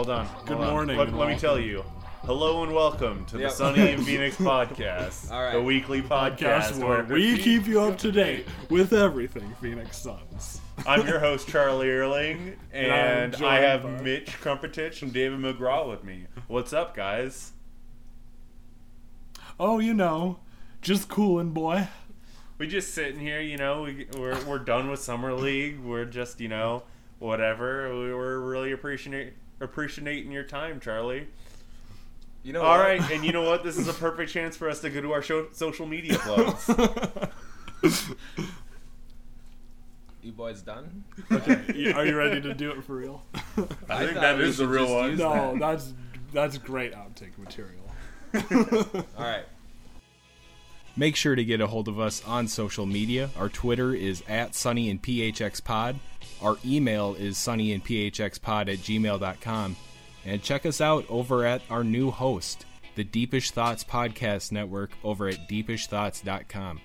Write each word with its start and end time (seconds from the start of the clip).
Hold 0.00 0.08
on. 0.08 0.26
Good 0.46 0.56
hold 0.56 0.60
on. 0.66 0.70
morning 0.72 0.96
Let, 0.96 1.12
let 1.12 1.28
me 1.28 1.36
tell 1.36 1.58
you. 1.60 1.84
Hello 2.24 2.62
and 2.62 2.72
welcome 2.72 3.26
to 3.26 3.38
Yep. 3.38 3.50
the 3.50 3.54
Sunny 3.54 3.90
and 3.92 4.06
Phoenix 4.06 4.34
podcast, 4.36 5.30
All 5.30 5.42
right. 5.42 5.52
the 5.52 5.60
weekly 5.60 6.00
podcast 6.00 6.72
podcast 6.72 6.82
where 6.82 7.04
we 7.04 7.36
keep 7.36 7.66
you 7.66 7.82
up 7.82 7.98
to 7.98 8.10
date 8.10 8.46
with 8.70 8.94
everything 8.94 9.54
Phoenix 9.60 9.98
Suns. 9.98 10.62
I'm 10.86 11.06
your 11.06 11.18
host 11.20 11.48
Charlie 11.48 11.90
Erling, 11.90 12.56
And 12.72 12.90
I'm 12.90 12.98
and 13.24 13.32
joined 13.36 13.44
I 13.44 13.60
have 13.60 13.82
by- 13.82 14.00
Mitch 14.00 14.40
Crumpetich 14.40 15.02
and 15.02 15.12
David 15.12 15.38
McGraw 15.38 15.90
with 15.90 16.02
me. 16.02 16.28
What's 16.48 16.72
up, 16.72 16.96
guys? 16.96 17.52
Oh, 19.58 19.80
you 19.80 19.92
know, 19.92 20.38
just 20.80 21.10
coolin', 21.10 21.50
boy. 21.50 21.88
We 22.56 22.68
just 22.68 22.94
sitting 22.94 23.20
here, 23.20 23.42
you 23.42 23.58
know. 23.58 23.82
We, 23.82 24.06
we're 24.16 24.42
we're 24.46 24.60
done 24.60 24.88
with 24.90 25.00
summer 25.00 25.34
league. 25.34 25.78
We're 25.78 26.06
just, 26.06 26.40
you 26.40 26.48
know, 26.48 26.84
whatever. 27.18 27.90
We're 27.94 28.38
really 28.38 28.72
appreciate 28.72 29.34
appreciating 29.60 30.32
your 30.32 30.44
time, 30.44 30.80
Charlie. 30.80 31.28
You 32.42 32.54
know 32.54 32.62
All 32.62 32.78
what? 32.78 32.84
right, 32.84 33.10
and 33.10 33.24
you 33.24 33.32
know 33.32 33.42
what? 33.42 33.62
This 33.62 33.76
is 33.76 33.86
a 33.88 33.92
perfect 34.06 34.32
chance 34.32 34.56
for 34.56 34.68
us 34.68 34.80
to 34.80 34.90
go 34.90 35.00
to 35.00 35.12
our 35.12 35.22
show, 35.22 35.48
social 35.52 35.86
media 35.86 36.18
plugs. 36.18 36.70
You 40.22 40.32
boys 40.32 40.60
done? 40.60 41.04
okay, 41.32 41.92
are 41.94 42.04
you 42.04 42.16
ready 42.16 42.42
to 42.42 42.52
do 42.52 42.72
it 42.72 42.84
for 42.84 42.96
real? 42.96 43.22
I 43.34 43.40
think 43.40 44.12
thought 44.12 44.20
that 44.20 44.38
we 44.38 44.44
is 44.44 44.58
the 44.58 44.68
real 44.68 44.94
one. 44.94 45.16
no, 45.16 45.52
that. 45.52 45.58
that's 45.58 45.94
that's 46.32 46.58
great 46.58 46.92
outtake 46.92 47.38
material. 47.38 47.82
All 49.16 49.24
right. 49.24 49.46
Make 50.94 51.16
sure 51.16 51.34
to 51.34 51.44
get 51.44 51.62
a 51.62 51.68
hold 51.68 51.88
of 51.88 51.98
us 51.98 52.22
on 52.26 52.48
social 52.48 52.84
media. 52.84 53.30
Our 53.38 53.48
Twitter 53.48 53.94
is 53.94 54.22
at 54.28 54.54
Sunny 54.54 54.90
and 54.90 55.00
PHX 55.02 55.64
Pod. 55.64 55.98
Our 56.42 56.56
email 56.64 57.14
is 57.14 57.38
Sunny 57.38 57.72
and 57.72 57.84
PHX 57.84 58.40
Pod 58.40 58.68
at 58.68 58.78
gmail.com. 58.78 59.76
And 60.24 60.42
check 60.42 60.66
us 60.66 60.80
out 60.80 61.04
over 61.08 61.46
at 61.46 61.62
our 61.70 61.84
new 61.84 62.10
host, 62.10 62.66
the 62.94 63.04
Deepish 63.04 63.52
Thoughts 63.52 63.84
Podcast 63.84 64.52
Network, 64.52 64.90
over 65.02 65.28
at 65.28 65.48
deepishthoughts.com. 65.48 66.80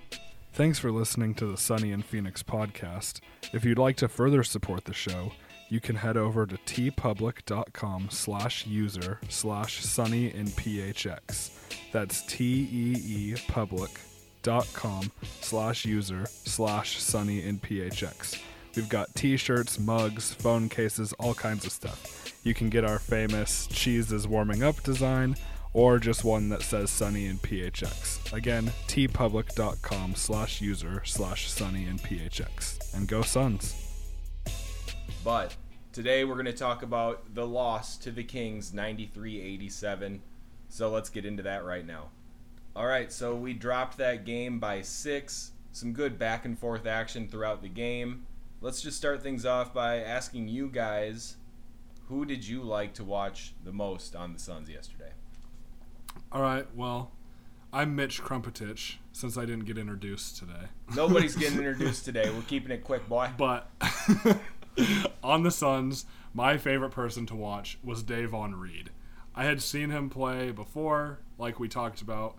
Thanks 0.54 0.80
for 0.80 0.92
listening 0.92 1.36
to 1.36 1.46
the 1.46 1.58
Sunny 1.58 1.92
and 1.92 2.06
Phoenix 2.06 2.42
podcast. 2.42 3.20
If 3.52 3.66
you'd 3.66 3.78
like 3.78 3.98
to 3.98 4.08
further 4.08 4.42
support 4.42 4.86
the 4.86 4.94
show, 4.94 5.34
you 5.68 5.82
can 5.82 5.98
head 5.98 6.16
over 6.16 6.46
to 6.46 6.56
teepublic.com 6.56 8.08
slash 8.10 8.66
user 8.66 9.20
slash 9.28 9.84
sunny 9.84 10.34
in 10.34 10.46
phx. 10.46 11.52
That's 11.92 12.22
T-E-E 12.22 13.36
public.com 13.48 15.12
slash 15.42 15.86
user 15.86 16.26
slash 16.28 17.02
sunny 17.02 17.44
in 17.44 17.60
phx. 17.60 18.40
We've 18.76 18.90
got 18.90 19.16
t-shirts, 19.16 19.80
mugs, 19.80 20.34
phone 20.34 20.68
cases, 20.68 21.14
all 21.14 21.34
kinds 21.34 21.66
of 21.66 21.72
stuff. 21.72 22.34
You 22.44 22.54
can 22.54 22.70
get 22.70 22.84
our 22.84 23.00
famous 23.00 23.68
cheese 23.68 24.12
is 24.12 24.28
warming 24.28 24.64
up 24.64 24.84
design 24.84 25.36
or 25.76 25.98
just 26.00 26.24
one 26.24 26.50
that 26.50 26.62
says 26.62 26.90
Sunny 26.90 27.26
and 27.28 27.42
PHX. 27.42 28.32
Again, 28.34 28.72
teepublic.com 28.88 30.16
slash 30.16 30.62
user 30.62 31.02
slash 31.06 31.50
Sunny 31.50 31.86
in 31.86 31.98
PHX. 32.00 32.94
And 32.94 33.08
go 33.08 33.22
Suns. 33.22 33.76
But 35.24 35.56
today 35.92 36.24
we're 36.24 36.36
going 36.36 36.46
to 36.46 36.54
talk 36.54 36.84
about 36.84 37.34
the 37.34 37.48
loss 37.48 37.98
to 37.98 38.12
the 38.12 38.24
Kings 38.24 38.72
93-87. 38.72 40.20
So 40.70 40.90
let's 40.90 41.10
get 41.10 41.26
into 41.26 41.44
that 41.44 41.66
right 41.66 41.86
now. 41.86 42.10
All 42.76 42.88
right, 42.88 43.12
so 43.12 43.36
we 43.36 43.54
dropped 43.54 43.98
that 43.98 44.26
game 44.26 44.60
by 44.60 44.82
6. 44.82 45.52
Some 45.72 45.94
good 45.94 46.20
back 46.20 46.46
and 46.46 46.60
forth 46.60 46.86
action 46.86 47.28
throughout 47.28 47.62
the 47.62 47.70
game. 47.70 48.28
Let's 48.62 48.82
just 48.82 48.98
start 48.98 49.22
things 49.22 49.46
off 49.46 49.74
by 49.74 49.98
asking 49.98 50.48
you 50.48 50.70
guys 50.70 51.38
who 52.08 52.26
did 52.26 52.48
you 52.48 52.62
like 52.62 52.94
to 52.96 53.04
watch 53.04 53.54
the 53.64 53.72
most 53.72 54.16
on 54.16 54.34
the 54.34 54.40
Suns 54.40 54.70
yesterday? 54.70 55.12
All 56.32 56.42
right, 56.42 56.68
well, 56.76 57.12
I'm 57.74 57.96
Mitch 57.96 58.24
Crumpetich, 58.24 58.96
since 59.12 59.38
I 59.38 59.46
didn't 59.46 59.66
get 59.66 59.78
introduced 59.78 60.38
today. 60.38 60.70
Nobody's 60.96 61.36
getting 61.38 61.58
introduced 61.58 62.06
today. 62.06 62.30
We're 62.30 62.44
keeping 62.44 62.72
it 62.72 62.84
quick, 62.84 63.08
boy. 63.10 63.32
But 63.38 63.70
on 65.24 65.44
the 65.44 65.52
Suns, 65.52 66.06
my 66.34 66.58
favorite 66.58 66.92
person 66.92 67.26
to 67.28 67.36
watch 67.36 67.78
was 67.84 68.04
Davon 68.04 68.56
Reed. 68.56 68.92
I 69.36 69.46
had 69.46 69.62
seen 69.62 69.90
him 69.90 70.10
play 70.10 70.52
before, 70.52 71.20
like 71.38 71.60
we 71.60 71.68
talked 71.68 72.02
about 72.02 72.38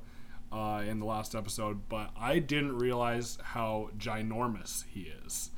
uh, 0.52 0.82
in 0.86 1.00
the 1.00 1.06
last 1.06 1.34
episode, 1.34 1.88
but 1.88 2.10
I 2.16 2.38
didn't 2.38 2.78
realize 2.78 3.36
how 3.42 3.90
ginormous 3.98 4.84
he 4.88 5.12
is. 5.24 5.50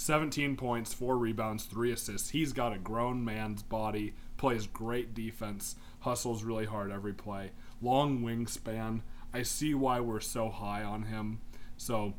17 0.00 0.56
points, 0.56 0.94
4 0.94 1.18
rebounds, 1.18 1.64
3 1.64 1.92
assists. 1.92 2.30
He's 2.30 2.54
got 2.54 2.72
a 2.72 2.78
grown 2.78 3.22
man's 3.22 3.62
body, 3.62 4.14
plays 4.38 4.66
great 4.66 5.12
defense, 5.12 5.76
hustles 6.00 6.42
really 6.42 6.64
hard 6.64 6.90
every 6.90 7.12
play, 7.12 7.50
long 7.82 8.22
wingspan. 8.22 9.02
I 9.34 9.42
see 9.42 9.74
why 9.74 10.00
we're 10.00 10.20
so 10.20 10.48
high 10.48 10.82
on 10.82 11.02
him. 11.02 11.40
So, 11.76 12.14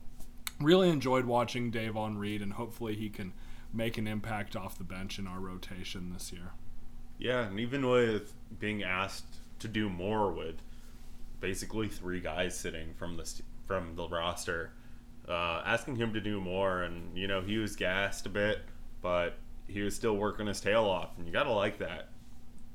really 0.60 0.90
enjoyed 0.90 1.26
watching 1.26 1.72
Davon 1.72 2.20
Reed, 2.20 2.44
and 2.44 2.54
hopefully 2.54 2.96
he 2.96 3.10
can 3.10 3.34
make 3.74 3.98
an 3.98 4.08
impact 4.08 4.56
off 4.56 4.78
the 4.78 4.84
bench 4.84 5.18
in 5.18 5.26
our 5.26 5.40
rotation 5.40 6.14
this 6.14 6.32
year. 6.32 6.52
Yeah, 7.18 7.48
and 7.48 7.60
even 7.60 7.90
with 7.90 8.34
being 8.60 8.84
asked 8.84 9.38
to 9.58 9.68
do 9.68 9.90
more 9.90 10.32
with 10.32 10.62
basically 11.40 11.88
three 11.88 12.20
guys 12.20 12.58
sitting 12.58 12.94
from 12.94 13.18
the 13.18 13.42
from 13.66 13.96
the 13.96 14.08
roster, 14.08 14.74
uh, 15.32 15.64
asking 15.66 15.96
him 15.96 16.14
to 16.14 16.22
do 16.22 16.40
more, 16.40 16.84
and 16.84 17.18
you 17.18 17.28
know 17.28 17.42
he 17.42 17.58
was 17.58 17.76
gassed 17.76 18.26
a 18.26 18.30
bit, 18.30 18.60
but 19.02 19.36
he 19.68 19.82
was 19.82 19.96
still 19.96 20.16
working 20.16 20.48
his 20.48 20.62
tail 20.62 20.84
off, 20.86 21.18
and 21.18 21.26
you 21.26 21.34
gotta 21.34 21.52
like 21.52 21.80
that. 21.80 22.10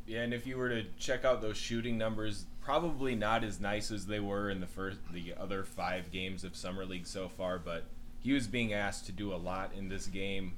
Yeah, 0.07 0.23
and 0.23 0.33
if 0.33 0.47
you 0.47 0.57
were 0.57 0.69
to 0.69 0.85
check 0.99 1.25
out 1.25 1.43
those 1.43 1.57
shooting 1.57 1.99
numbers, 1.99 2.47
probably 2.61 3.15
not 3.15 3.43
as 3.43 3.61
nice 3.61 3.91
as 3.91 4.07
they 4.07 4.21
were 4.21 4.51
in 4.51 4.61
the 4.61 4.67
first, 4.67 4.99
the 5.13 5.35
other 5.39 5.65
five 5.65 6.13
games 6.13 6.45
of 6.45 6.55
summer 6.55 6.85
league 6.85 7.07
so 7.07 7.29
far. 7.29 7.59
But 7.59 7.85
he 8.21 8.33
was 8.33 8.47
being 8.47 8.73
asked 8.73 9.07
to 9.07 9.13
do 9.13 9.33
a 9.33 9.37
lot 9.37 9.73
in 9.77 9.89
this 9.89 10.07
game, 10.07 10.55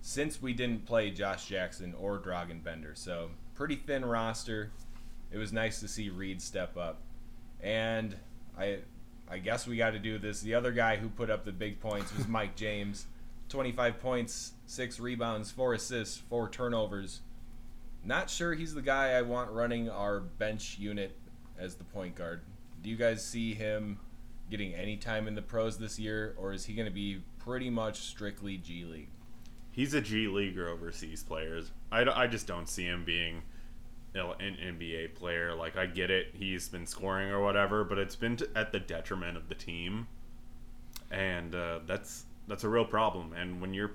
since 0.00 0.40
we 0.40 0.54
didn't 0.54 0.86
play 0.86 1.10
Josh 1.10 1.46
Jackson 1.46 1.94
or 1.98 2.18
Dragan 2.18 2.64
Bender. 2.64 2.92
So 2.94 3.30
pretty 3.54 3.76
thin 3.76 4.04
roster. 4.04 4.70
It 5.30 5.38
was 5.38 5.52
nice 5.52 5.80
to 5.80 5.88
see 5.88 6.08
Reed 6.08 6.40
step 6.40 6.76
up, 6.76 7.02
and 7.60 8.16
I, 8.56 8.78
I 9.28 9.38
guess 9.38 9.66
we 9.66 9.76
got 9.76 9.90
to 9.90 9.98
do 9.98 10.18
this. 10.18 10.40
The 10.40 10.54
other 10.54 10.72
guy 10.72 10.96
who 10.96 11.08
put 11.08 11.30
up 11.30 11.44
the 11.44 11.52
big 11.52 11.80
points 11.80 12.14
was 12.16 12.28
Mike 12.28 12.56
James, 12.56 13.06
25 13.48 14.00
points, 14.00 14.52
six 14.66 15.00
rebounds, 15.00 15.50
four 15.50 15.74
assists, 15.74 16.16
four 16.16 16.48
turnovers. 16.48 17.20
Not 18.04 18.30
sure 18.30 18.54
he's 18.54 18.74
the 18.74 18.82
guy 18.82 19.12
I 19.12 19.22
want 19.22 19.50
running 19.50 19.90
our 19.90 20.20
bench 20.20 20.78
unit 20.78 21.16
as 21.58 21.74
the 21.74 21.84
point 21.84 22.14
guard. 22.14 22.42
Do 22.82 22.90
you 22.90 22.96
guys 22.96 23.24
see 23.24 23.54
him 23.54 23.98
getting 24.48 24.74
any 24.74 24.96
time 24.96 25.26
in 25.26 25.34
the 25.34 25.42
pros 25.42 25.76
this 25.76 25.98
year, 25.98 26.34
or 26.38 26.52
is 26.52 26.64
he 26.64 26.74
going 26.74 26.86
to 26.86 26.94
be 26.94 27.22
pretty 27.38 27.68
much 27.68 28.00
strictly 28.02 28.58
G 28.58 28.84
League? 28.84 29.08
He's 29.72 29.92
a 29.92 30.00
G 30.00 30.28
League 30.28 30.56
or 30.56 30.68
overseas 30.68 31.24
players. 31.24 31.72
I, 31.90 32.04
I 32.04 32.26
just 32.28 32.46
don't 32.46 32.68
see 32.68 32.84
him 32.84 33.04
being 33.04 33.34
you 33.34 33.42
know, 33.42 33.42
an 34.18 34.56
NBA 34.62 35.14
player. 35.14 35.54
Like 35.54 35.76
I 35.76 35.86
get 35.86 36.10
it, 36.10 36.28
he's 36.34 36.68
been 36.68 36.86
scoring 36.86 37.30
or 37.30 37.42
whatever, 37.42 37.84
but 37.84 37.98
it's 37.98 38.16
been 38.16 38.36
t- 38.36 38.46
at 38.54 38.72
the 38.72 38.80
detriment 38.80 39.36
of 39.36 39.48
the 39.48 39.54
team, 39.54 40.06
and 41.10 41.54
uh, 41.54 41.80
that's 41.86 42.24
that's 42.48 42.64
a 42.64 42.68
real 42.68 42.84
problem. 42.84 43.32
And 43.32 43.60
when 43.60 43.74
you're 43.74 43.92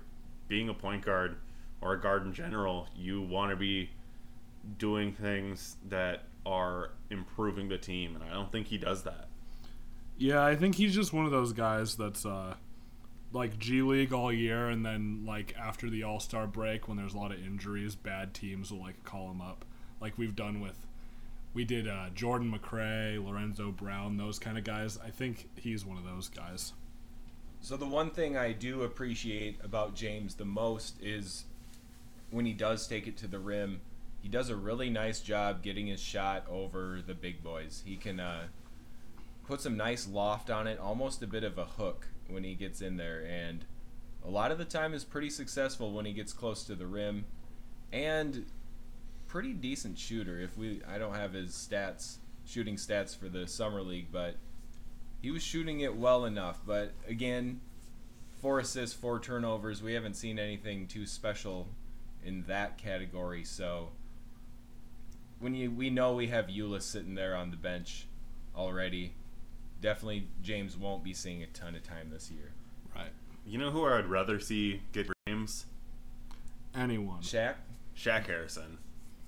being 0.48 0.70
a 0.70 0.74
point 0.74 1.06
guard 1.06 1.38
or 1.82 1.94
a 1.94 2.02
guard 2.02 2.26
in 2.26 2.34
general, 2.34 2.88
you 2.96 3.22
want 3.22 3.52
to 3.52 3.56
be 3.56 3.90
doing 4.78 5.14
things 5.14 5.78
that 5.90 6.24
are 6.46 6.91
improving 7.09 7.70
the 7.70 7.78
team, 7.78 8.16
and 8.16 8.24
I 8.24 8.34
don't 8.34 8.52
think 8.52 8.67
he 8.67 8.78
does 8.78 9.03
that. 9.03 9.28
Yeah, 10.17 10.46
I 10.46 10.56
think 10.56 10.76
he's 10.76 10.94
just 10.94 11.14
one 11.14 11.26
of 11.26 11.32
those 11.32 11.53
guys 11.53 11.96
that's 11.96 12.26
uh, 12.26 12.56
like 13.34 13.58
G 13.58 13.82
League 13.82 14.14
all 14.14 14.32
year, 14.32 14.70
and 14.70 14.85
then 14.85 15.24
like 15.26 15.56
after 15.58 15.90
the 15.90 16.03
All 16.03 16.20
Star 16.20 16.47
break, 16.47 16.88
when 16.88 16.97
there's 16.97 17.14
a 17.14 17.17
lot 17.17 17.32
of 17.32 17.40
injuries, 17.40 17.96
bad 17.96 18.34
teams 18.34 18.72
will 18.72 18.82
like 18.82 19.03
call 19.03 19.32
him 19.32 19.41
up, 19.41 19.66
like 20.02 20.18
we've 20.18 20.36
done 20.36 20.59
with. 20.59 20.88
We 21.53 21.64
did 21.64 21.88
uh, 21.88 22.09
Jordan 22.16 22.52
McRae, 22.52 23.24
Lorenzo 23.24 23.72
Brown, 23.72 24.18
those 24.18 24.40
kind 24.40 24.58
of 24.58 24.64
guys. 24.64 24.98
I 25.03 25.09
think 25.09 25.50
he's 25.56 25.86
one 25.86 25.98
of 25.98 26.03
those 26.03 26.28
guys. 26.28 26.74
So 27.62 27.78
the 27.78 27.86
one 27.86 28.09
thing 28.09 28.36
I 28.36 28.53
do 28.53 28.84
appreciate 28.84 29.59
about 29.64 29.94
James 29.94 30.36
the 30.36 30.46
most 30.46 30.96
is 31.02 31.46
when 32.32 32.46
he 32.46 32.53
does 32.53 32.88
take 32.88 33.06
it 33.06 33.18
to 33.18 33.28
the 33.28 33.40
rim, 33.40 33.82
he 34.22 34.30
does 34.30 34.50
a 34.50 34.56
really 34.56 34.90
nice 34.90 35.20
job 35.20 35.62
getting 35.62 35.88
his 35.88 36.00
shot 36.00 36.46
over 36.50 37.02
the 37.06 37.14
big 37.14 37.44
boys. 37.44 37.84
He 37.86 37.98
can 37.98 38.20
uh, 38.20 38.44
put 39.46 39.62
some 39.62 39.76
nice 39.78 40.08
loft 40.08 40.50
on 40.50 40.68
it, 40.68 40.80
almost 40.80 41.22
a 41.22 41.28
bit 41.28 41.44
of 41.44 41.58
a 41.58 41.66
hook 41.66 42.08
when 42.30 42.44
he 42.44 42.56
gets 42.56 42.82
in 42.82 42.98
there, 42.98 43.24
and 43.28 43.66
a 44.26 44.30
lot 44.30 44.52
of 44.52 44.58
the 44.58 44.66
time 44.66 44.94
is 44.94 45.03
pretty 45.03 45.30
successful 45.30 45.92
when 45.92 46.06
he 46.06 46.14
gets 46.14 46.34
close 46.34 46.64
to 46.64 46.76
the 46.76 46.88
rim, 46.88 47.26
and 47.92 48.46
pretty 49.31 49.53
decent 49.53 49.97
shooter. 49.97 50.41
If 50.41 50.57
we, 50.57 50.81
I 50.85 50.97
don't 50.97 51.16
have 51.16 51.31
his 51.31 51.51
stats, 51.51 52.17
shooting 52.45 52.75
stats 52.75 53.17
for 53.17 53.29
the 53.29 53.47
summer 53.47 53.81
league, 53.81 54.07
but 54.11 54.35
he 55.22 55.31
was 55.31 55.41
shooting 55.41 55.79
it 55.79 55.95
well 55.95 56.25
enough. 56.25 56.59
But 56.67 56.91
again, 57.07 57.61
four 58.41 58.59
assists, 58.59 58.93
four 58.93 59.22
turnovers. 59.22 59.81
We 59.81 59.93
haven't 59.93 60.16
seen 60.16 60.37
anything 60.37 60.85
too 60.85 61.05
special 61.05 61.69
in 62.25 62.43
that 62.49 62.78
category. 62.78 63.45
So 63.45 63.91
when 65.39 65.55
you 65.55 65.72
we 65.72 65.89
know 65.89 66.13
we 66.13 66.28
have 66.28 66.47
Ulis 66.47 66.81
sitting 66.81 67.16
there 67.16 67.33
on 67.33 67.51
the 67.51 67.57
bench 67.57 68.07
already, 68.53 69.13
definitely 69.81 70.28
James 70.43 70.75
won't 70.75 71.05
be 71.05 71.13
seeing 71.13 71.41
a 71.41 71.47
ton 71.47 71.73
of 71.75 71.83
time 71.83 72.09
this 72.11 72.29
year. 72.29 72.51
Right. 72.93 73.13
You 73.45 73.59
know 73.59 73.72
who 73.72 73.85
I'd 73.85 74.07
rather 74.07 74.41
see 74.41 74.81
get 74.91 75.07
games? 75.25 75.67
Anyone. 76.75 77.22
Shaq, 77.22 77.55
Shaq 77.95 78.28
Harrison. 78.28 78.78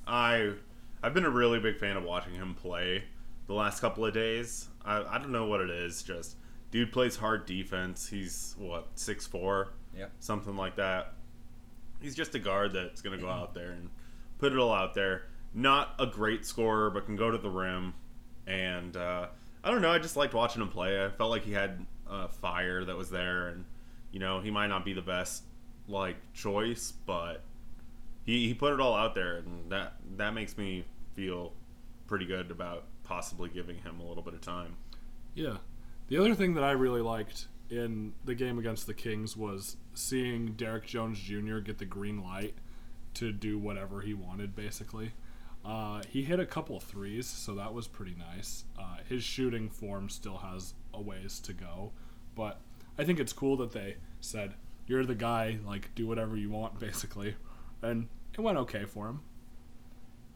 I 0.07 0.51
I've 1.01 1.13
been 1.13 1.25
a 1.25 1.29
really 1.29 1.59
big 1.59 1.77
fan 1.77 1.97
of 1.97 2.03
watching 2.03 2.33
him 2.33 2.55
play 2.55 3.03
the 3.47 3.53
last 3.53 3.81
couple 3.81 4.05
of 4.05 4.13
days. 4.13 4.67
I, 4.85 5.03
I 5.03 5.17
don't 5.17 5.31
know 5.31 5.45
what 5.45 5.61
it 5.61 5.69
is, 5.69 6.03
just 6.03 6.35
dude 6.71 6.91
plays 6.91 7.15
hard 7.15 7.45
defense. 7.45 8.07
He's 8.07 8.55
what, 8.57 8.87
six 8.95 9.25
four? 9.25 9.73
Yep. 9.97 10.11
Something 10.19 10.55
like 10.55 10.75
that. 10.77 11.13
He's 12.01 12.15
just 12.15 12.35
a 12.35 12.39
guard 12.39 12.73
that's 12.73 13.01
gonna 13.01 13.17
go 13.17 13.29
out 13.29 13.53
there 13.53 13.71
and 13.71 13.89
put 14.37 14.53
it 14.53 14.59
all 14.59 14.73
out 14.73 14.93
there. 14.93 15.27
Not 15.53 15.93
a 15.99 16.05
great 16.05 16.45
scorer, 16.45 16.89
but 16.89 17.05
can 17.05 17.15
go 17.15 17.29
to 17.29 17.37
the 17.37 17.49
rim. 17.49 17.93
And 18.47 18.97
uh, 18.97 19.27
I 19.63 19.71
don't 19.71 19.81
know, 19.81 19.91
I 19.91 19.99
just 19.99 20.17
liked 20.17 20.33
watching 20.33 20.61
him 20.61 20.69
play. 20.69 21.03
I 21.03 21.09
felt 21.09 21.29
like 21.29 21.43
he 21.43 21.53
had 21.53 21.85
uh, 22.09 22.27
fire 22.27 22.83
that 22.83 22.97
was 22.97 23.09
there 23.09 23.47
and 23.47 23.65
you 24.13 24.19
know, 24.19 24.39
he 24.39 24.51
might 24.51 24.67
not 24.67 24.85
be 24.85 24.93
the 24.93 25.01
best 25.01 25.43
like 25.87 26.15
choice, 26.33 26.93
but 27.05 27.41
he, 28.25 28.47
he 28.47 28.53
put 28.53 28.73
it 28.73 28.79
all 28.79 28.95
out 28.95 29.15
there, 29.15 29.37
and 29.37 29.71
that 29.71 29.93
that 30.17 30.33
makes 30.33 30.57
me 30.57 30.85
feel 31.15 31.53
pretty 32.07 32.25
good 32.25 32.51
about 32.51 32.85
possibly 33.03 33.49
giving 33.49 33.77
him 33.77 33.99
a 33.99 34.07
little 34.07 34.23
bit 34.23 34.33
of 34.33 34.41
time. 34.41 34.75
Yeah. 35.33 35.57
The 36.07 36.17
other 36.17 36.35
thing 36.35 36.53
that 36.55 36.63
I 36.63 36.71
really 36.71 37.01
liked 37.01 37.47
in 37.69 38.13
the 38.25 38.35
game 38.35 38.59
against 38.59 38.87
the 38.87 38.93
Kings 38.93 39.35
was 39.35 39.77
seeing 39.93 40.53
Derrick 40.53 40.85
Jones 40.85 41.19
Jr. 41.19 41.59
get 41.59 41.77
the 41.77 41.85
green 41.85 42.23
light 42.23 42.55
to 43.15 43.31
do 43.31 43.57
whatever 43.57 44.01
he 44.01 44.13
wanted, 44.13 44.55
basically. 44.55 45.13
Uh, 45.65 46.01
he 46.09 46.23
hit 46.23 46.39
a 46.39 46.45
couple 46.45 46.79
threes, 46.79 47.25
so 47.25 47.55
that 47.55 47.73
was 47.73 47.87
pretty 47.87 48.15
nice. 48.15 48.65
Uh, 48.77 48.97
his 49.07 49.23
shooting 49.23 49.69
form 49.69 50.09
still 50.09 50.37
has 50.37 50.73
a 50.93 51.01
ways 51.01 51.39
to 51.39 51.53
go, 51.53 51.91
but 52.35 52.59
I 52.97 53.05
think 53.05 53.19
it's 53.19 53.33
cool 53.33 53.55
that 53.57 53.71
they 53.71 53.95
said, 54.19 54.55
You're 54.87 55.05
the 55.05 55.15
guy, 55.15 55.59
like, 55.65 55.95
do 55.95 56.05
whatever 56.05 56.35
you 56.35 56.49
want, 56.49 56.79
basically. 56.79 57.35
And 57.83 58.07
it 58.33 58.41
went 58.41 58.57
okay 58.59 58.85
for 58.85 59.07
him. 59.07 59.21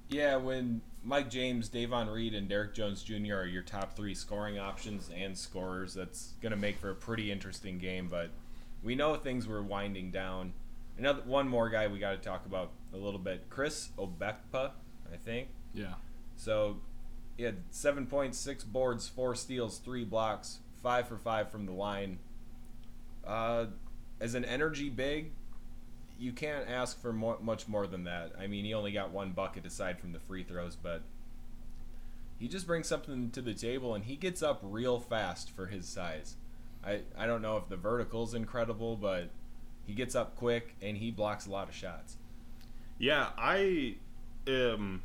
Yeah, 0.09 0.35
when 0.37 0.81
Mike 1.03 1.29
James, 1.29 1.69
Davon 1.69 2.09
Reed, 2.09 2.33
and 2.33 2.47
Derrick 2.47 2.73
Jones 2.73 3.01
Jr. 3.03 3.35
are 3.35 3.45
your 3.45 3.63
top 3.63 3.95
three 3.95 4.13
scoring 4.13 4.59
options 4.59 5.09
and 5.15 5.37
scorers, 5.37 5.93
that's 5.93 6.33
going 6.41 6.51
to 6.51 6.57
make 6.57 6.77
for 6.77 6.91
a 6.91 6.95
pretty 6.95 7.31
interesting 7.31 7.77
game. 7.77 8.07
But 8.09 8.29
we 8.83 8.95
know 8.95 9.15
things 9.15 9.47
were 9.47 9.63
winding 9.63 10.11
down. 10.11 10.53
Another 10.97 11.21
one 11.25 11.47
more 11.47 11.69
guy 11.69 11.87
we 11.87 11.99
got 11.99 12.11
to 12.11 12.17
talk 12.17 12.45
about 12.45 12.71
a 12.93 12.97
little 12.97 13.19
bit, 13.19 13.45
Chris 13.49 13.89
Obekpa, 13.97 14.71
I 15.11 15.17
think. 15.23 15.49
Yeah. 15.73 15.93
So 16.35 16.77
he 17.37 17.43
had 17.43 17.57
seven 17.69 18.07
points, 18.07 18.37
six 18.37 18.63
boards, 18.63 19.07
four 19.07 19.35
steals, 19.35 19.79
three 19.79 20.03
blocks, 20.03 20.59
five 20.81 21.07
for 21.07 21.17
five 21.17 21.51
from 21.51 21.65
the 21.65 21.71
line. 21.71 22.19
Uh, 23.25 23.65
as 24.19 24.33
an 24.33 24.45
energy 24.45 24.89
big, 24.89 25.31
you 26.19 26.31
can't 26.31 26.67
ask 26.69 26.99
for 27.01 27.13
more, 27.13 27.37
much 27.41 27.67
more 27.67 27.87
than 27.87 28.03
that. 28.05 28.33
I 28.39 28.47
mean, 28.47 28.65
he 28.65 28.73
only 28.73 28.91
got 28.91 29.11
one 29.11 29.31
bucket 29.31 29.65
aside 29.65 29.99
from 29.99 30.11
the 30.13 30.19
free 30.19 30.43
throws, 30.43 30.75
but 30.75 31.03
he 32.39 32.47
just 32.47 32.67
brings 32.67 32.87
something 32.87 33.31
to 33.31 33.41
the 33.41 33.53
table, 33.53 33.95
and 33.95 34.05
he 34.05 34.15
gets 34.15 34.43
up 34.43 34.59
real 34.61 34.99
fast 34.99 35.51
for 35.51 35.67
his 35.67 35.87
size. 35.87 36.35
I, 36.83 37.01
I 37.17 37.25
don't 37.25 37.41
know 37.41 37.57
if 37.57 37.67
the 37.67 37.77
vertical's 37.77 38.33
incredible, 38.33 38.95
but 38.95 39.29
he 39.85 39.93
gets 39.93 40.15
up 40.15 40.35
quick 40.35 40.75
and 40.81 40.97
he 40.97 41.11
blocks 41.11 41.47
a 41.47 41.49
lot 41.49 41.69
of 41.69 41.75
shots. 41.75 42.17
Yeah, 42.99 43.29
I 43.37 43.95
um 44.47 45.01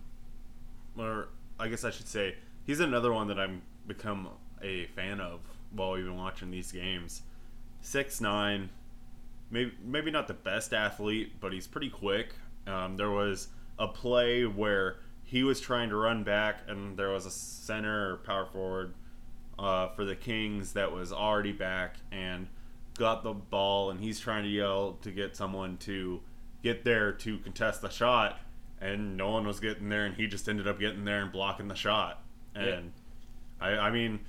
or 0.96 1.28
I 1.58 1.68
guess 1.68 1.84
I 1.84 1.90
should 1.90 2.08
say 2.08 2.36
he's 2.64 2.80
another 2.80 3.12
one 3.12 3.28
that 3.28 3.38
I'm 3.38 3.62
become 3.86 4.28
a 4.62 4.86
fan 4.86 5.20
of 5.20 5.40
while 5.70 5.92
we've 5.92 6.04
been 6.04 6.16
watching 6.16 6.50
these 6.50 6.72
games. 6.72 7.22
Six 7.80 8.20
nine, 8.20 8.70
maybe 9.52 9.72
maybe 9.84 10.10
not 10.10 10.26
the 10.26 10.34
best 10.34 10.72
athlete, 10.72 11.34
but 11.38 11.52
he's 11.52 11.68
pretty 11.68 11.90
quick. 11.90 12.34
Um, 12.66 12.96
there 12.96 13.10
was 13.10 13.48
a 13.78 13.86
play 13.86 14.44
where 14.44 14.96
he 15.22 15.44
was 15.44 15.60
trying 15.60 15.90
to 15.90 15.96
run 15.96 16.24
back, 16.24 16.60
and 16.66 16.96
there 16.96 17.10
was 17.10 17.26
a 17.26 17.30
center 17.30 18.14
or 18.14 18.16
power 18.18 18.46
forward 18.46 18.94
uh, 19.58 19.88
for 19.90 20.04
the 20.04 20.16
Kings 20.16 20.72
that 20.72 20.90
was 20.90 21.12
already 21.12 21.52
back 21.52 21.96
and 22.10 22.48
got 22.98 23.22
the 23.22 23.32
ball, 23.32 23.90
and 23.90 24.00
he's 24.00 24.18
trying 24.18 24.42
to 24.44 24.50
yell 24.50 24.98
to 25.02 25.10
get 25.10 25.36
someone 25.36 25.76
to 25.78 26.20
get 26.62 26.84
there 26.84 27.12
to 27.12 27.38
contest 27.38 27.82
the 27.82 27.88
shot, 27.88 28.40
and 28.80 29.16
no 29.16 29.30
one 29.30 29.46
was 29.46 29.60
getting 29.60 29.88
there, 29.88 30.04
and 30.04 30.16
he 30.16 30.26
just 30.26 30.48
ended 30.48 30.66
up 30.66 30.78
getting 30.78 31.04
there 31.04 31.22
and 31.22 31.32
blocking 31.32 31.68
the 31.68 31.74
shot. 31.74 32.22
And 32.54 32.92
I, 33.60 33.70
I 33.70 33.90
mean, 33.90 34.20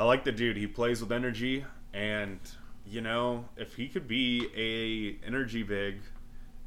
I 0.00 0.04
like 0.04 0.24
the 0.24 0.32
dude. 0.32 0.56
He 0.56 0.66
plays 0.66 1.00
with 1.00 1.12
energy, 1.12 1.64
and 1.92 2.38
you 2.86 3.00
know, 3.00 3.44
if 3.56 3.74
he 3.76 3.88
could 3.88 4.06
be 4.08 4.48
a 4.56 5.26
energy 5.26 5.62
big 5.62 5.96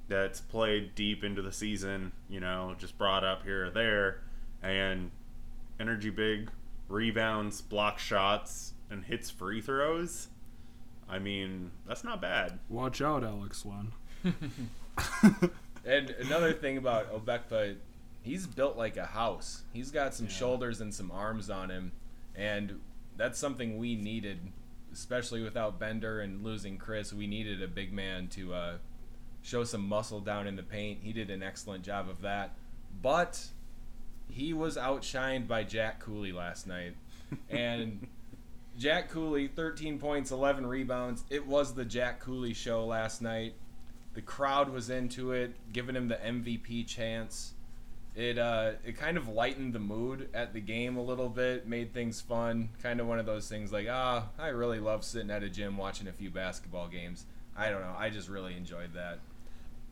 that's 0.07 0.39
played 0.41 0.93
deep 0.95 1.23
into 1.23 1.41
the 1.41 1.51
season, 1.51 2.11
you 2.29 2.39
know, 2.39 2.75
just 2.77 2.97
brought 2.97 3.23
up 3.23 3.43
here 3.43 3.65
or 3.65 3.69
there, 3.71 4.21
and 4.63 5.11
energy 5.79 6.09
big 6.09 6.49
rebounds, 6.89 7.61
block 7.61 7.97
shots, 7.99 8.73
and 8.89 9.03
hits 9.05 9.29
free 9.29 9.61
throws. 9.61 10.27
I 11.09 11.19
mean, 11.19 11.71
that's 11.87 12.03
not 12.03 12.21
bad. 12.21 12.59
Watch 12.69 13.01
out, 13.01 13.23
Alex 13.23 13.65
Len. 13.65 13.91
And 15.87 16.09
another 16.11 16.51
thing 16.51 16.77
about 16.77 17.13
Obekpa, 17.13 17.75
he's 18.23 18.47
built 18.47 18.75
like 18.75 18.97
a 18.97 19.05
house. 19.05 19.61
He's 19.71 19.91
got 19.91 20.15
some 20.15 20.25
Yeah. 20.25 20.31
shoulders 20.31 20.81
and 20.81 20.91
some 20.91 21.11
arms 21.11 21.51
on 21.51 21.69
him, 21.69 21.91
and 22.33 22.79
that's 23.17 23.37
something 23.37 23.77
we 23.77 23.95
needed, 23.95 24.39
especially 24.95 25.43
without 25.43 25.79
Bender 25.79 26.21
and 26.21 26.43
losing 26.43 26.77
Chriss. 26.77 27.13
We 27.13 27.27
needed 27.27 27.61
a 27.61 27.67
big 27.67 27.91
man 27.93 28.27
to 28.29 28.53
uh, 28.53 28.73
show 29.41 29.63
some 29.63 29.87
muscle 29.87 30.21
down 30.21 30.47
in 30.47 30.55
the 30.55 30.63
paint. 30.63 30.99
He 31.03 31.13
did 31.13 31.29
an 31.29 31.43
excellent 31.43 31.83
job 31.83 32.09
of 32.09 32.21
that, 32.21 32.55
but 33.01 33.47
he 34.29 34.53
was 34.53 34.77
outshined 34.77 35.47
by 35.47 35.63
Jack 35.63 35.99
Cooley 35.99 36.31
last 36.31 36.65
night, 36.67 36.95
and. 37.49 38.07
Jack 38.77 39.09
Cooley, 39.09 39.47
13 39.47 39.99
points, 39.99 40.31
11 40.31 40.67
rebounds. 40.67 41.23
It 41.29 41.47
was 41.47 41.73
the 41.73 41.85
Jack 41.85 42.19
Cooley 42.19 42.53
show 42.53 42.85
last 42.85 43.21
night. 43.21 43.53
The 44.15 44.21
crowd 44.21 44.69
was 44.69 44.89
into 44.89 45.31
it, 45.31 45.55
giving 45.71 45.95
him 45.95 46.09
the 46.09 46.15
MVP 46.15 46.85
chance. 46.85 47.53
It 48.15 48.37
uh, 48.37 48.71
it 48.85 48.95
kind 48.97 49.17
of 49.17 49.27
lightened 49.27 49.73
the 49.73 49.79
mood 49.79 50.29
at 50.33 50.53
the 50.53 50.61
game 50.61 50.95
a 50.95 51.01
little 51.01 51.27
bit, 51.27 51.67
made 51.67 51.93
things 51.93 52.21
fun. 52.21 52.69
Kind 52.81 53.01
of 53.01 53.07
one 53.07 53.19
of 53.19 53.25
those 53.25 53.49
things 53.49 53.73
like, 53.73 53.87
ah, 53.89 54.29
I 54.39 54.47
really 54.49 54.79
love 54.79 55.03
sitting 55.03 55.29
at 55.29 55.43
a 55.43 55.49
gym 55.49 55.75
watching 55.77 56.07
a 56.07 56.13
few 56.13 56.29
basketball 56.29 56.87
games. 56.87 57.25
I 57.57 57.69
don't 57.69 57.81
know, 57.81 57.95
I 57.97 58.09
just 58.09 58.29
really 58.29 58.55
enjoyed 58.55 58.93
that. 58.93 59.19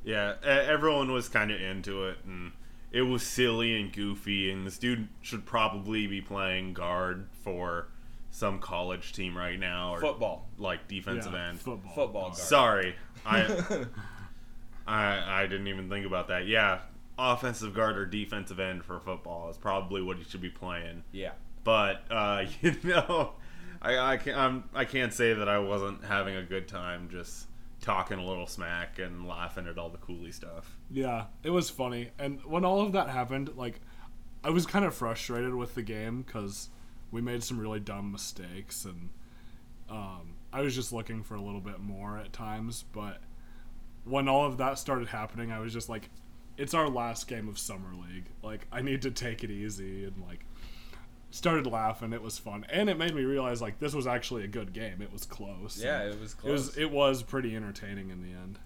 Yeah, 0.05 0.35
everyone 0.43 1.11
was 1.11 1.29
kind 1.29 1.51
of 1.51 1.61
into 1.61 2.07
it, 2.07 2.17
and 2.25 2.51
it 2.91 3.01
was 3.03 3.23
silly 3.23 3.79
and 3.79 3.91
goofy. 3.91 4.51
And 4.51 4.65
this 4.67 4.77
dude 4.77 5.07
should 5.21 5.45
probably 5.45 6.07
be 6.07 6.19
playing 6.21 6.73
guard 6.73 7.27
for 7.43 7.87
some 8.31 8.59
college 8.59 9.13
team 9.13 9.37
right 9.37 9.59
now, 9.59 9.93
or 9.95 9.99
Football, 10.01 10.47
like 10.57 10.87
defensive 10.87 11.33
Yeah, 11.33 11.49
end. 11.49 11.59
Football. 11.59 11.93
football 11.93 12.23
guard. 12.23 12.35
Sorry, 12.37 12.95
I, 13.25 13.85
I 14.87 15.41
I 15.43 15.47
didn't 15.47 15.67
even 15.67 15.89
think 15.89 16.05
about 16.05 16.27
that. 16.29 16.47
Yeah, 16.47 16.79
offensive 17.17 17.73
guard 17.73 17.97
or 17.97 18.05
defensive 18.05 18.59
end 18.59 18.83
for 18.83 18.99
football 18.99 19.49
is 19.49 19.57
probably 19.57 20.01
what 20.01 20.17
he 20.17 20.23
should 20.23 20.41
be 20.41 20.49
playing. 20.49 21.03
yeah. 21.11 21.31
But 21.63 22.03
uh, 22.11 22.45
you 22.61 22.75
know, 22.83 23.33
I 23.81 23.97
I 23.97 24.17
can't 24.17 24.37
I'm, 24.37 24.63
I 24.73 24.85
can't 24.85 25.13
say 25.13 25.33
that 25.33 25.47
I 25.47 25.59
wasn't 25.59 26.03
having 26.03 26.35
a 26.35 26.43
good 26.43 26.67
time 26.67 27.07
just 27.09 27.47
talking 27.83 28.17
a 28.17 28.25
little 28.25 28.47
smack 28.47 28.97
and 28.97 29.27
laughing 29.27 29.67
at 29.67 29.77
all 29.77 29.89
the 29.89 29.97
Cooley 29.97 30.31
stuff. 30.31 30.77
Yeah, 30.89 31.25
it 31.43 31.49
was 31.49 31.69
funny. 31.69 32.09
And 32.17 32.43
when 32.45 32.65
all 32.65 32.81
of 32.81 32.93
that 32.93 33.09
happened, 33.09 33.51
like, 33.55 33.81
I 34.43 34.49
was 34.49 34.65
kind 34.65 34.85
of 34.85 34.95
frustrated 34.95 35.53
with 35.53 35.75
the 35.75 35.81
game 35.83 36.21
because 36.23 36.69
we 37.11 37.21
made 37.21 37.43
some 37.43 37.59
really 37.59 37.79
dumb 37.81 38.11
mistakes, 38.11 38.85
and 38.85 39.09
um, 39.89 40.35
I 40.51 40.61
was 40.61 40.73
just 40.75 40.91
looking 40.93 41.23
for 41.23 41.35
a 41.35 41.41
little 41.41 41.61
bit 41.61 41.79
more 41.79 42.17
at 42.17 42.33
times. 42.33 42.85
But 42.93 43.21
when 44.05 44.27
all 44.27 44.45
of 44.45 44.57
that 44.57 44.79
started 44.79 45.09
happening, 45.09 45.51
I 45.51 45.59
was 45.59 45.73
just 45.73 45.89
like, 45.89 46.09
it's 46.57 46.73
our 46.73 46.87
last 46.89 47.27
game 47.27 47.47
of 47.47 47.57
Summer 47.57 47.93
League. 47.93 48.25
Like, 48.41 48.67
I 48.71 48.81
need 48.81 49.01
to 49.03 49.11
take 49.11 49.43
it 49.43 49.49
easy, 49.51 50.03
and 50.05 50.21
like, 50.27 50.45
started 51.31 51.65
laughing. 51.65 52.13
It 52.13 52.21
was 52.21 52.37
fun, 52.37 52.65
and 52.69 52.89
it 52.89 52.97
made 52.97 53.15
me 53.15 53.23
realize 53.23 53.61
like 53.61 53.79
this 53.79 53.93
was 53.93 54.05
actually 54.07 54.43
a 54.43 54.47
good 54.47 54.71
game. 54.73 55.01
It 55.01 55.11
was 55.11 55.25
close. 55.25 55.81
Yeah, 55.83 56.03
it 56.03 56.19
was 56.19 56.33
It 56.33 56.37
close. 56.37 56.51
was 56.51 56.77
it 56.77 56.91
was 56.91 57.23
pretty 57.23 57.55
entertaining 57.55 58.09
in 58.11 58.21
the 58.21 58.29
end. 58.37 58.59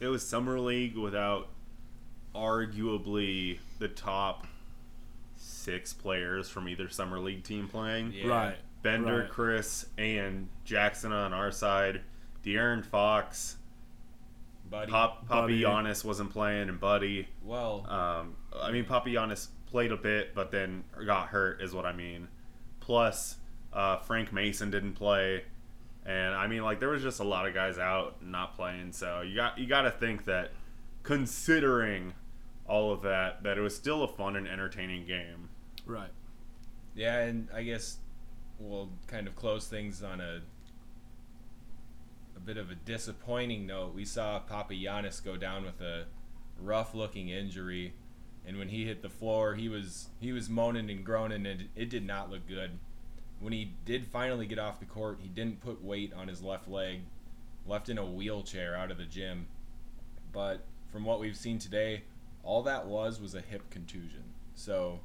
It 0.00 0.08
was 0.08 0.26
summer 0.26 0.58
league 0.58 0.96
without 0.96 1.48
arguably 2.34 3.58
the 3.78 3.88
top 3.88 4.46
six 5.36 5.92
players 5.92 6.48
from 6.48 6.68
either 6.68 6.88
summer 6.88 7.18
league 7.18 7.44
team 7.44 7.68
playing. 7.68 8.12
Yeah. 8.12 8.26
Right. 8.28 8.56
Bender, 8.82 9.20
Right. 9.20 9.30
Chriss, 9.30 9.86
and 9.96 10.48
Jackson 10.64 11.12
on 11.12 11.32
our 11.32 11.50
side. 11.50 12.02
De'Aaron 12.44 12.84
Fox, 12.84 13.56
Buddy. 14.70 14.90
Pop, 14.90 15.28
Buddy. 15.28 15.60
Papagiannis 15.60 16.04
wasn't 16.04 16.30
playing, 16.30 16.68
and 16.68 16.80
Buddy. 16.80 17.28
Well, 17.42 17.86
Um, 17.88 18.36
I 18.60 18.70
mean, 18.72 18.84
Papagiannis 18.84 19.48
played 19.66 19.92
a 19.92 19.96
bit, 19.96 20.34
but 20.34 20.50
then 20.50 20.84
got 21.06 21.28
hurt, 21.28 21.60
is 21.60 21.74
what 21.74 21.84
I 21.86 21.92
mean. 21.92 22.28
Plus, 22.80 23.36
uh, 23.72 23.98
Frank 23.98 24.32
Mason 24.32 24.70
didn't 24.70 24.94
play, 24.94 25.44
and 26.06 26.34
I 26.34 26.46
mean, 26.46 26.62
like 26.62 26.80
there 26.80 26.90
was 26.90 27.02
just 27.02 27.20
a 27.20 27.24
lot 27.24 27.46
of 27.46 27.54
guys 27.54 27.78
out 27.78 28.22
not 28.22 28.54
playing. 28.56 28.92
So 28.92 29.20
you 29.22 29.34
got 29.34 29.58
you 29.58 29.66
got 29.66 29.82
to 29.82 29.90
think 29.90 30.24
that, 30.26 30.52
considering 31.02 32.14
all 32.66 32.92
of 32.92 33.02
that, 33.02 33.42
that 33.42 33.58
it 33.58 33.60
was 33.60 33.74
still 33.76 34.02
a 34.02 34.08
fun 34.08 34.36
and 34.36 34.48
entertaining 34.48 35.06
game. 35.06 35.50
Right. 35.86 36.10
Yeah, 36.94 37.18
and 37.20 37.48
I 37.52 37.62
guess 37.62 37.98
we'll 38.58 38.88
kind 39.06 39.26
of 39.26 39.36
close 39.36 39.66
things 39.68 40.02
on 40.02 40.20
a 40.20 40.40
a 42.36 42.40
bit 42.40 42.56
of 42.56 42.70
a 42.70 42.74
disappointing 42.74 43.66
note. 43.66 43.94
We 43.94 44.04
saw 44.04 44.40
Papagiannis 44.40 45.24
go 45.24 45.36
down 45.36 45.64
with 45.64 45.80
a 45.80 46.06
rough-looking 46.60 47.28
injury, 47.28 47.94
and 48.46 48.58
when 48.58 48.68
he 48.68 48.84
hit 48.84 49.02
the 49.02 49.08
floor, 49.08 49.54
he 49.54 49.68
was 49.68 50.08
he 50.20 50.32
was 50.32 50.48
moaning 50.48 50.90
and 50.90 51.04
groaning, 51.04 51.46
and 51.46 51.68
it 51.74 51.88
did 51.88 52.06
not 52.06 52.30
look 52.30 52.46
good. 52.46 52.78
When 53.40 53.52
he 53.52 53.72
did 53.84 54.06
finally 54.06 54.46
get 54.46 54.58
off 54.58 54.80
the 54.80 54.86
court, 54.86 55.18
he 55.20 55.28
didn't 55.28 55.60
put 55.60 55.84
weight 55.84 56.12
on 56.14 56.28
his 56.28 56.42
left 56.42 56.68
leg, 56.68 57.00
left 57.66 57.88
in 57.88 57.98
a 57.98 58.04
wheelchair 58.04 58.76
out 58.76 58.90
of 58.90 58.98
the 58.98 59.04
gym. 59.04 59.46
But 60.32 60.64
from 60.90 61.04
what 61.04 61.20
we've 61.20 61.36
seen 61.36 61.58
today, 61.58 62.04
all 62.42 62.62
that 62.62 62.86
was 62.86 63.20
was 63.20 63.34
a 63.34 63.40
hip 63.40 63.70
contusion. 63.70 64.22
So 64.54 65.00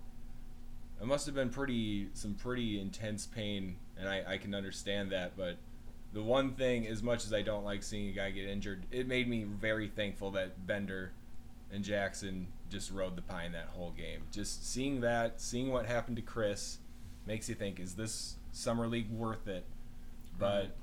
it 1.02 1.08
must 1.08 1.26
have 1.26 1.36
been 1.36 1.50
pretty 1.50 2.10
some 2.14 2.36
pretty 2.36 2.80
intense 2.80 3.26
pain, 3.26 3.78
and 3.98 4.08
I, 4.08 4.24
I 4.28 4.38
can 4.38 4.54
understand 4.54 5.12
that. 5.12 5.38
But 5.38 5.58
the 6.14 6.24
one 6.24 6.54
thing, 6.54 6.88
as 6.88 7.04
much 7.04 7.26
as 7.26 7.34
I 7.34 7.42
don't 7.42 7.64
like 7.64 7.84
seeing 7.84 8.10
a 8.10 8.12
guy 8.12 8.32
get 8.32 8.48
injured, 8.48 8.86
it 8.92 9.08
made 9.08 9.28
me 9.28 9.44
very 9.44 9.88
thankful 9.88 10.32
that 10.32 10.66
Bender 10.66 11.12
and 11.72 11.84
Jackson 11.84 12.48
just 12.70 12.92
rode 12.92 13.16
the 13.16 13.22
pine 13.22 13.52
that 13.52 13.68
whole 13.68 13.92
game. 13.92 14.22
Just 14.32 14.72
seeing 14.72 15.02
that, 15.02 15.40
seeing 15.40 15.72
what 15.72 15.86
happened 15.86 16.18
to 16.18 16.24
Chris, 16.24 16.80
makes 17.26 17.48
you 17.48 17.56
think: 17.56 17.80
Is 17.80 17.96
this 17.96 18.36
summer 18.52 18.88
league 18.88 19.12
worth 19.12 19.48
it? 19.48 19.66
But 20.38 20.76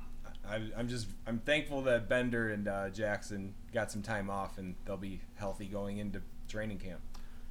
I, 0.48 0.60
I'm 0.76 0.88
just 0.88 1.08
I'm 1.26 1.38
thankful 1.40 1.82
that 1.82 2.08
Bender 2.08 2.50
and 2.50 2.68
uh, 2.68 2.90
Jackson 2.90 3.54
got 3.72 3.90
some 3.90 4.02
time 4.02 4.30
off, 4.30 4.58
and 4.58 4.76
they'll 4.84 4.96
be 4.96 5.20
healthy 5.34 5.66
going 5.66 5.98
into 5.98 6.22
training 6.48 6.78
camp. 6.78 7.00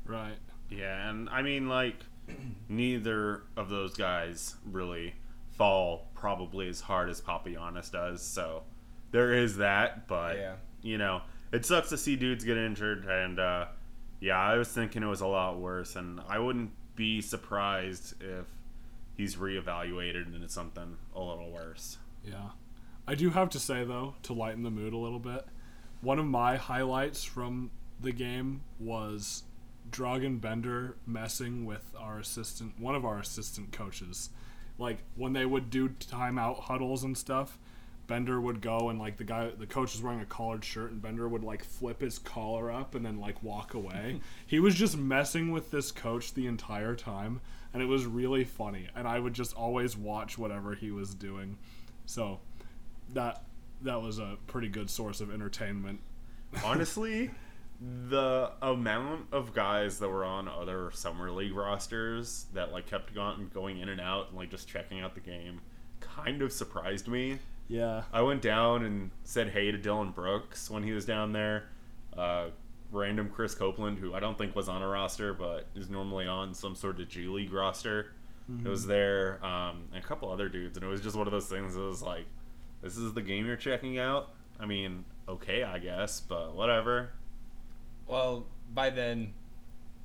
Right. 0.06 0.38
Yeah, 0.70 1.10
and 1.10 1.30
I 1.30 1.42
mean, 1.42 1.68
like, 1.68 1.96
neither 2.70 3.44
of 3.58 3.70
those 3.70 3.94
guys 3.94 4.56
really 4.66 5.16
fall 5.58 6.08
probably 6.26 6.68
as 6.68 6.82
hard 6.82 7.08
as 7.08 7.22
Papagiannis 7.22 7.92
does. 7.92 8.20
So 8.20 8.64
there 9.12 9.32
is 9.32 9.58
that, 9.58 10.08
but 10.08 10.38
Yeah. 10.38 10.56
you 10.82 10.98
know, 10.98 11.22
it 11.52 11.68
sucks 11.68 11.90
to 11.90 11.98
see 12.00 12.16
dudes 12.16 12.44
get 12.44 12.58
injured. 12.58 13.06
And 13.06 13.40
uh, 13.40 13.68
yeah, 14.20 14.40
I 14.40 14.58
was 14.58 14.70
thinking 14.70 15.04
it 15.04 15.06
was 15.06 15.22
a 15.22 15.28
lot 15.28 15.60
worse, 15.60 15.96
and 15.96 16.20
I 16.28 16.40
wouldn't 16.40 16.72
be 16.96 17.22
surprised 17.22 18.16
if 18.24 18.48
he's 19.16 19.36
reevaluated 19.36 20.34
into 20.34 20.50
something 20.50 20.98
a 21.16 21.22
little 21.22 21.52
worse. 21.52 22.00
Yeah. 22.24 22.50
I 23.08 23.14
do 23.14 23.30
have 23.30 23.50
to 23.52 23.60
say 23.60 23.84
though, 23.84 24.16
to 24.24 24.34
lighten 24.34 24.64
the 24.64 24.72
mood 24.72 24.94
a 24.94 24.98
little 24.98 25.20
bit, 25.20 25.46
one 26.02 26.18
of 26.18 26.26
my 26.26 26.56
highlights 26.56 27.24
from 27.24 27.70
the 28.02 28.12
game 28.12 28.62
was 28.80 29.44
Dragan 29.92 30.42
Bender 30.42 30.98
messing 31.06 31.66
with 31.68 31.92
our 32.00 32.18
assistant, 32.18 32.80
one 32.80 32.96
of 32.96 33.06
our 33.06 33.20
assistant 33.20 33.72
coaches. 33.72 34.32
Like 34.78 35.00
when 35.16 35.34
they 35.34 35.46
would 35.46 35.70
do 35.70 35.90
timeout 35.90 36.62
huddles 36.62 37.04
and 37.04 37.18
stuff, 37.18 37.58
Bender 38.08 38.40
would 38.40 38.62
go 38.62 38.90
and 38.90 39.00
like 39.00 39.18
the 39.18 39.24
guy, 39.24 39.50
the 39.58 39.66
coach 39.66 39.94
was 39.94 40.02
wearing 40.02 40.22
a 40.22 40.26
collared 40.26 40.64
shirt, 40.64 40.92
and 40.92 41.02
Bender 41.02 41.28
would 41.28 41.44
like 41.44 41.64
flip 41.64 42.02
his 42.02 42.20
collar 42.20 42.72
up 42.72 42.96
and 42.96 43.06
then 43.06 43.20
like 43.20 43.42
walk 43.42 43.74
away. 43.74 44.20
he 44.48 44.60
was 44.60 44.76
just 44.76 44.98
messing 44.98 45.52
with 45.52 45.72
this 45.72 45.92
coach 45.92 46.34
the 46.34 46.48
entire 46.48 46.96
time, 46.96 47.42
and 47.74 47.82
it 47.82 47.88
was 47.88 48.06
really 48.06 48.44
funny. 48.44 48.88
And 48.96 49.08
I 49.08 49.20
would 49.20 49.34
just 49.34 49.56
always 49.56 49.98
watch 49.98 50.38
whatever 50.38 50.76
he 50.76 50.92
was 50.92 51.16
doing. 51.16 51.58
So 52.06 52.40
that 53.14 53.44
that 53.82 54.02
was 54.02 54.20
a 54.20 54.38
pretty 54.48 54.70
good 54.70 54.90
source 54.90 55.22
of 55.22 55.34
entertainment. 55.34 56.00
Honestly, 56.64 57.32
the 57.82 58.52
amount 58.62 59.26
of 59.32 59.54
guys 59.54 60.00
that 60.00 60.10
were 60.10 60.24
on 60.24 60.48
other 60.48 60.92
summer 60.94 61.32
league 61.32 61.54
rosters 61.54 62.46
that 62.54 62.72
like 62.72 62.88
kept 62.88 63.14
going 63.14 63.50
going 63.54 63.80
in 63.80 63.90
and 63.90 64.00
out 64.00 64.30
and 64.30 64.38
like 64.38 64.50
just 64.50 64.68
checking 64.68 65.02
out 65.02 65.14
the 65.14 65.20
game 65.20 65.60
kind 66.00 66.42
of 66.42 66.52
surprised 66.52 67.08
me. 67.08 67.40
Yeah. 67.68 68.04
I 68.14 68.22
went 68.22 68.42
down 68.42 68.86
and 68.86 69.12
said 69.24 69.50
hey 69.50 69.72
to 69.72 69.78
Dillon 69.78 70.12
Brooks 70.12 70.70
when 70.70 70.84
he 70.84 70.92
was 70.92 71.06
down 71.06 71.34
there. 71.34 71.70
Uh, 72.16 72.48
random 72.92 73.30
Chris 73.30 73.54
Copeland, 73.54 74.00
who 74.00 74.14
I 74.14 74.20
don't 74.20 74.38
think 74.38 74.56
was 74.56 74.70
on 74.70 74.82
a 74.82 74.88
roster, 74.88 75.34
but 75.34 75.68
is 75.76 75.90
normally 75.90 76.28
on 76.28 76.54
some 76.54 76.76
sort 76.76 77.00
of 77.00 77.10
G 77.10 77.28
League 77.28 77.52
roster. 77.52 78.14
It 78.64 78.70
was 78.70 78.86
there, 78.86 79.44
um, 79.44 79.86
and 79.92 80.04
a 80.04 80.08
couple 80.08 80.32
other 80.32 80.50
dudes, 80.50 80.78
and 80.78 80.86
it 80.86 80.88
was 80.88 81.02
just 81.02 81.16
one 81.16 81.26
of 81.26 81.32
those 81.32 81.48
things. 81.48 81.76
It 81.76 81.82
was 81.82 82.04
like, 82.04 82.26
this 82.84 82.96
is 82.96 83.12
the 83.14 83.24
game 83.24 83.48
you're 83.48 83.56
checking 83.56 83.98
out. 83.98 84.36
I 84.60 84.68
mean, 84.68 85.04
okay, 85.28 85.64
I 85.64 85.80
guess, 85.80 86.22
but 86.22 86.56
whatever. 86.56 87.10
Well, 88.08 88.46
by 88.74 88.90
then, 88.90 89.34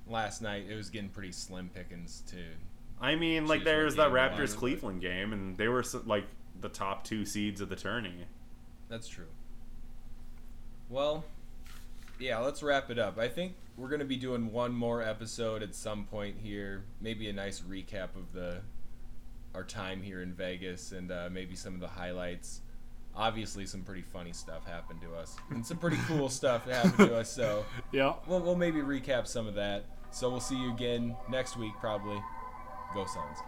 last 0.06 0.42
night 0.42 0.66
it 0.68 0.74
was 0.74 0.90
getting 0.90 1.10
pretty 1.10 1.32
slim 1.32 1.70
pickings 1.74 2.22
too. 2.30 2.52
I 3.00 3.14
mean, 3.14 3.46
like 3.46 3.64
there's 3.64 3.96
what 3.96 4.12
that 4.12 4.36
Raptors 4.36 4.54
Cleveland 4.54 5.00
game, 5.00 5.32
and 5.32 5.56
they 5.56 5.68
were 5.68 5.84
like 6.04 6.24
the 6.60 6.68
top 6.68 7.04
two 7.04 7.24
seeds 7.24 7.60
of 7.60 7.68
the 7.68 7.76
tourney. 7.76 8.26
That's 8.88 9.08
true. 9.08 9.26
Well, 10.88 11.24
yeah, 12.18 12.38
let's 12.38 12.62
wrap 12.62 12.90
it 12.90 12.98
up. 12.98 13.18
I 13.18 13.28
think 13.28 13.54
we're 13.76 13.88
going 13.88 14.00
to 14.00 14.04
be 14.04 14.16
doing 14.16 14.52
one 14.52 14.72
more 14.72 15.02
episode 15.02 15.62
at 15.62 15.74
some 15.74 16.04
point 16.04 16.36
here. 16.42 16.84
Maybe 17.00 17.28
a 17.30 17.32
nice 17.32 17.60
recap 17.60 18.16
of 18.16 18.32
the 18.32 18.60
our 19.54 19.64
time 19.64 20.02
here 20.02 20.22
in 20.22 20.32
Vegas 20.32 20.92
and 20.92 21.10
uh, 21.10 21.28
maybe 21.30 21.56
some 21.56 21.74
of 21.74 21.80
the 21.80 21.88
highlights. 21.88 22.60
Obviously, 23.14 23.66
some 23.66 23.82
pretty 23.82 24.02
funny 24.02 24.32
stuff 24.32 24.64
happened 24.66 25.00
to 25.02 25.14
us, 25.14 25.36
and 25.50 25.66
some 25.66 25.76
pretty 25.78 25.98
cool 26.06 26.28
stuff 26.28 26.64
happened 26.68 27.08
to 27.08 27.16
us. 27.16 27.30
So 27.30 27.64
Yeah. 27.92 28.14
we'll, 28.26 28.40
we'll 28.40 28.56
maybe 28.56 28.80
recap 28.80 29.26
some 29.26 29.46
of 29.46 29.54
that. 29.56 29.84
So 30.12 30.30
we'll 30.30 30.40
see 30.40 30.56
you 30.56 30.72
again 30.72 31.16
next 31.28 31.56
week, 31.56 31.72
probably. 31.80 32.20
Go 32.94 33.04
Suns. 33.06 33.38